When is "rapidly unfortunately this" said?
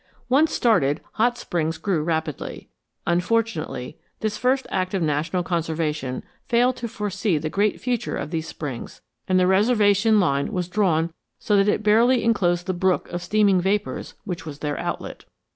2.01-4.35